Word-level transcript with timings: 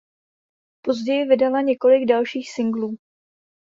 Později 0.81 1.25
vydala 1.25 1.61
několik 1.61 2.05
dalších 2.05 2.51
singlů. 2.51 2.97